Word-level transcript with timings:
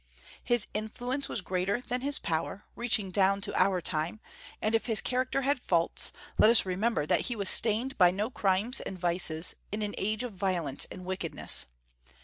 His 0.43 0.65
influence 0.73 1.29
was 1.29 1.41
greater 1.41 1.79
than 1.79 2.01
his 2.01 2.17
power, 2.17 2.63
reaching 2.75 3.11
down 3.11 3.39
to 3.41 3.53
our 3.55 3.81
time; 3.81 4.19
and 4.59 4.73
if 4.73 4.87
his 4.87 4.99
character 4.99 5.43
had 5.43 5.59
faults, 5.61 6.11
let 6.39 6.49
us 6.49 6.65
remember 6.65 7.05
that 7.05 7.27
he 7.29 7.35
was 7.35 7.51
stained 7.51 7.99
by 7.99 8.09
no 8.09 8.31
crimes 8.31 8.79
and 8.79 8.97
vices, 8.97 9.53
in 9.71 9.83
an 9.83 9.93
age 9.99 10.23
of 10.23 10.33
violence 10.33 10.85
and 10.89 11.05
wickedness. 11.05 11.67